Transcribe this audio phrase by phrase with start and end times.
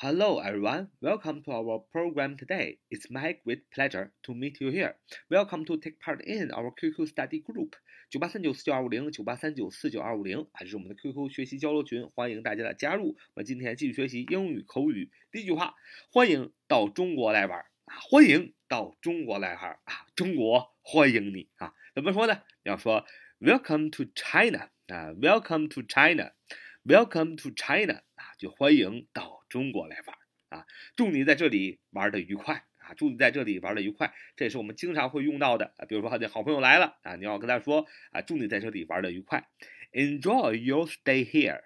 [0.00, 0.90] Hello, everyone.
[1.02, 2.78] Welcome to our program today.
[2.88, 4.94] It's my great pleasure to meet you here.
[5.28, 7.72] Welcome to take part in our QQ study group.
[8.08, 13.16] 九八三九四九二五零九八三九四九二五零啊，这是我们的 QQ 学习交流群，欢迎大家的加入。
[13.34, 15.10] 我们今天继续学习英语口语。
[15.32, 15.74] 第一句话，
[16.12, 17.96] 欢迎到中国来玩啊！
[18.08, 20.06] 欢迎到中国来玩啊！
[20.14, 21.74] 中国欢迎你啊！
[21.96, 22.42] 怎么说呢？
[22.62, 23.04] 要说
[23.40, 28.02] Welcome to China 啊，Welcome to China，Welcome to China，
[28.38, 29.38] 就欢迎到。
[29.48, 30.16] 中国来玩
[30.50, 30.66] 啊！
[30.94, 32.92] 祝你在这里玩的愉快啊！
[32.92, 35.86] 祝你在这里玩的愉快，这也是我们经常会用到的啊。
[35.86, 39.48] 比如说，好朋友来了啊，你要跟他说啊，祝你在这里玩的愉快
[39.92, 41.62] ，Enjoy your stay here.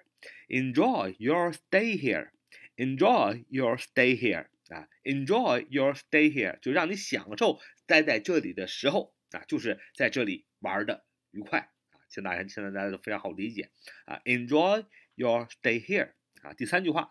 [0.46, 2.30] Enjoy your stay here.
[2.76, 4.46] Enjoy your stay here.
[4.68, 11.58] 啊，Enjoy your stay here 就让你享受待在这里的时候啊，就是在这里玩的愉快
[11.90, 11.98] 啊。
[12.08, 13.70] 现在大家现在大家都非常好理解
[14.04, 14.86] 啊，Enjoy
[15.16, 16.12] your stay here
[16.42, 16.52] 啊。
[16.52, 17.08] 第三句话。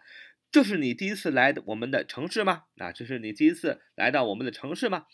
[0.54, 2.66] 这是你第一次来的我们的城市吗？
[2.76, 5.06] 啊，这是你第一次来到我们的城市吗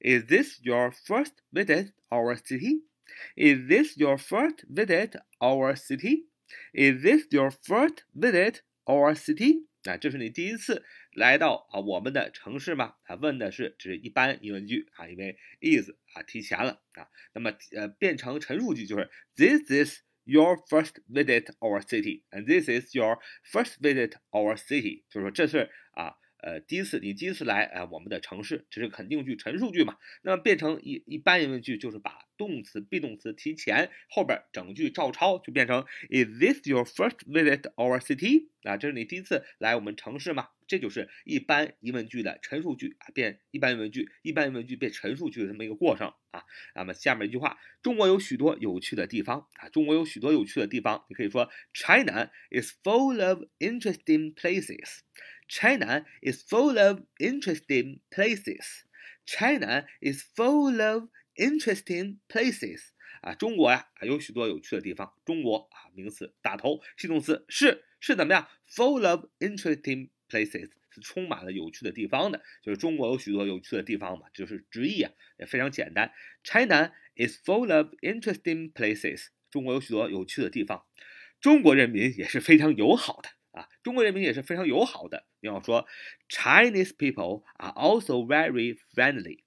[0.00, 2.82] ？Is this your first visit our city?
[3.36, 6.26] Is this your first visit our city?
[6.72, 9.66] Is this your first visit our city?
[9.84, 12.94] 啊，这是你第一次来到啊我们的城市吗？
[13.04, 24.12] 啊，问的是这是一般疑问句啊，因为 is 啊提前了啊，那么呃变成陈述句就是 This is your first visit our city, and this is your first visit
[24.30, 29.96] our city，就是说这是啊呃第一次你第一次来啊我们的城市，这是肯定句、陈述句嘛。
[30.22, 38.48] 那么变成一一般疑问句，就是把动词、be 动词提前，后边整句照抄，就变成 Is this your first visit our city？
[38.62, 40.48] 啊，这是你第一次来我们城市吗？
[40.70, 46.44] 这就是一般疑问句的陈述句啊，变一般疑问句，一般疑问句变陈述句的这么一个过程啊。
[46.76, 55.00] 那么下面一句话，中国有许多有趣的地方啊，中国有许多有趣的地方，你可以说 China is full of interesting places.
[55.48, 58.84] China is full of interesting places.
[59.26, 62.90] China is full of interesting places.
[63.22, 65.12] 啊，中国呀有许多有趣的地方。
[65.24, 68.46] 中国啊，名词打头，系动词是是怎么样
[68.76, 76.12] ？Full of interesting places 是充满了有趣的地方的，就是中国有许多有趣的地方嘛，就是直译啊，也非常简单。
[76.44, 80.86] China is full of interesting places，中国有许多有趣的地方。
[81.40, 85.26] 中国人民也是非常友好的啊，中国人民也是非常友好的。
[85.40, 85.86] 你要说
[86.28, 89.40] ，Chinese people are also very friendly。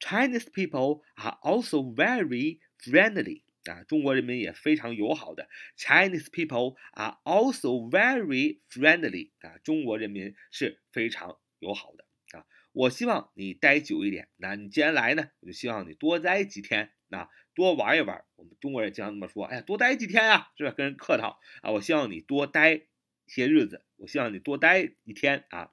[0.00, 3.42] Chinese people are also very friendly。
[3.64, 5.48] 啊，中国人民也非常友好的。
[5.76, 9.32] Chinese people are also very friendly。
[9.40, 12.06] 啊，中国人民是非常友好的。
[12.38, 14.28] 啊，我希望你待久一点。
[14.36, 16.92] 那你既然来呢，我就希望你多待几天。
[17.08, 18.24] 那多玩一玩。
[18.36, 19.44] 我们中国人经常这么说。
[19.44, 20.70] 哎呀，多待几天呀，是吧？
[20.70, 21.70] 跟人客套啊。
[21.72, 22.86] 我希望你多待
[23.26, 23.84] 些日子。
[23.96, 25.72] 我希望你多待一天啊。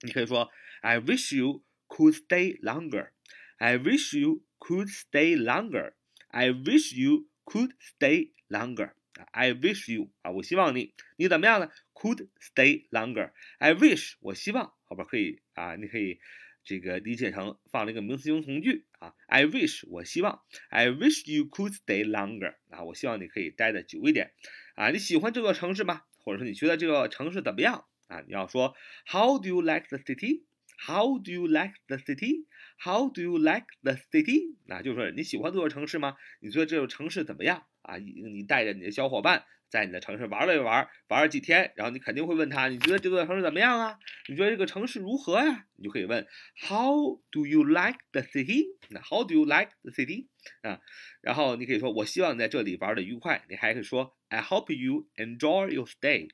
[0.00, 3.10] 你可以说，I wish you could stay longer.
[3.58, 5.94] I wish you could stay longer.
[6.28, 8.92] I wish you could stay longer.
[9.32, 13.32] I wish you 啊，我希望你，你怎么样呢？Could stay longer.
[13.58, 16.20] I wish 我希望后边可以啊，你可以
[16.62, 19.14] 这个理解成放了一个名词性从句啊。
[19.26, 24.32] I wish 我希望，I wish you could stay longer 啊，我希望你可以待的久一点
[24.76, 24.90] 啊。
[24.90, 26.02] 你喜欢这座城市吗？
[26.18, 28.20] 或者说你觉得这个城市怎么样啊？
[28.26, 30.42] 你要说 How do you like the city?
[30.86, 32.46] How do you like the city?
[32.78, 34.54] How do you like the city?
[34.66, 36.16] 那就是说你喜欢这座城市吗？
[36.40, 37.96] 你觉得这座城市怎么样啊？
[37.96, 43.98] 你带着你的小伙伴在你的城市玩了一玩，玩了几天，然后你肯定会问他，你觉得这座城市怎么样啊？
[44.28, 45.66] 你觉得这个城市如何呀？
[45.76, 48.76] 你就可以问 How do you like the city?
[48.88, 50.28] 那 How do you like the city?
[50.62, 50.80] 啊，
[51.20, 53.44] 然后你可以说我希望你在这里玩的愉快。
[53.50, 56.28] 你还可以说 I hope you enjoy your stay.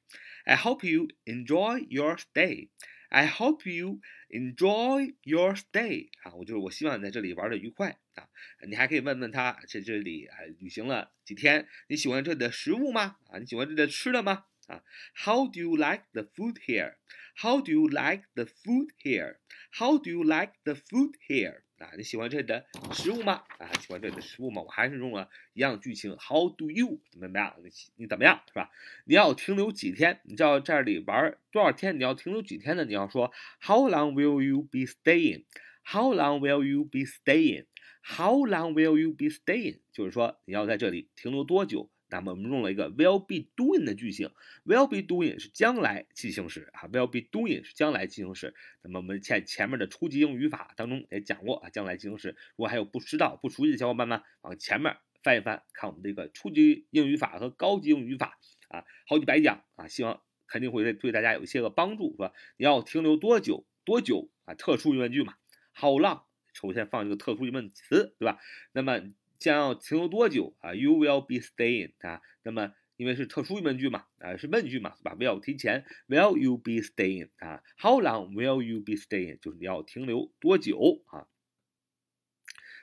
[0.45, 2.69] I hope you enjoy your stay.
[3.09, 8.29] I hope you enjoy your stay 啊，我就是我希望你在这里玩的愉快啊。
[8.69, 13.17] 你还可以问问他在这里啊旅行了几天，你喜欢这里的食物吗？
[13.29, 14.47] 啊，你喜欢这里的吃的吗？
[14.67, 14.83] 啊
[15.15, 16.95] ，How do you like the food here?
[17.37, 19.39] How do you like the food here?
[19.73, 21.64] How do you like the food here?
[21.79, 23.43] 啊，你喜欢这里的食物吗？
[23.59, 24.63] 啊，喜欢这里的食物吗？
[24.63, 27.55] 我还是用了一样剧情，How do you 怎么怎么样？
[27.63, 28.71] 你你怎么样是吧？
[29.05, 30.21] 你要停留几天？
[30.25, 31.99] 你知道这里玩多少天？
[31.99, 32.85] 你要停留几天呢？
[32.85, 35.45] 你要说 How long will you be staying?
[35.83, 37.67] How long will you be staying?
[38.03, 39.81] How long will you be staying?
[39.93, 41.91] 就是说你要在这里停留多久？
[42.15, 44.31] 那么我们用了一个 will be doing 的句型
[44.65, 48.55] ，will be doing 是将来进行时啊，will be doing 是将来进行时。
[48.83, 52.37] 那么我们前前面的初级英语语法当中也讲过啊，将来进行时。
[52.57, 58.39] 如果还有不知道、不熟悉的小伙伴们，往前面翻一翻，看我们这个初级英语法和高级英语法
[58.69, 60.23] 啊，好几百讲啊，希望。
[60.47, 62.33] 肯定会对对大家有一些个帮助，是吧？
[62.59, 63.67] 你要停留多久？
[63.85, 64.55] 多久啊？
[64.55, 65.35] 特殊疑问句嘛
[65.75, 66.25] ，How long？
[66.53, 68.39] 首先放一个特殊疑问词，对吧？
[68.71, 69.01] 那么
[69.45, 72.23] 将要停留多久啊？You will be staying 啊？
[72.43, 79.39] 那么因为是特殊疑问句嘛，啊是问句嘛，把？will 提前，Will you be staying 啊？How long will you be staying？
[79.41, 81.29] 就是你要停留多久啊？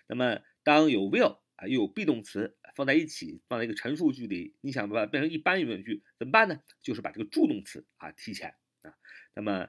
[0.06, 6.62] 那么当有 will 啊又有 be 动词放在一起，放在一个陈述句里，你想把它变成一般疑问句怎么办呢？
[6.84, 8.54] 就是把这个助动词啊提前
[8.84, 8.94] 啊。
[9.34, 9.68] 那么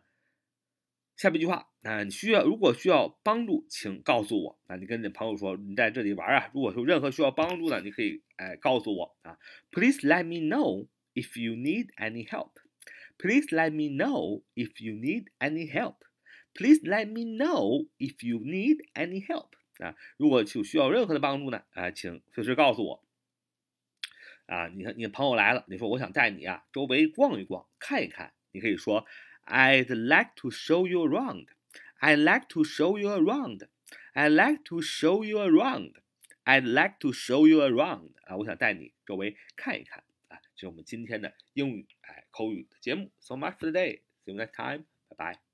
[1.22, 4.74] 下面一句话啊，你需要如果需要帮助，请告诉我啊。
[4.74, 9.38] 你跟你朋友说你在这里玩啊，如果有任何需要帮助的，你可以哎告诉我啊。
[9.70, 12.54] Please let me know if you need any help.
[13.18, 15.98] Please let me know if you need any help.
[16.54, 19.50] Please let me know if you need any help.
[19.78, 23.04] 啊，如果有需要任何的帮助呢，啊，请随时告诉我。
[24.46, 28.32] 啊，你看，你朋友来了，你说我想带你啊，周围逛一逛，看一看。
[28.54, 29.06] 你可以说
[29.45, 31.47] ，I'd like to show you around.
[31.99, 33.67] I'd like to show you around.
[34.13, 35.95] I'd like to show you around.
[36.45, 38.11] I'd like to show you around.
[38.25, 40.03] 啊，我想带你周围看一看。
[40.27, 43.11] 啊，这是我们今天的英语哎口语的节目。
[43.19, 44.01] So much for today.
[44.25, 44.85] See you next time.
[45.09, 45.50] Bye bye.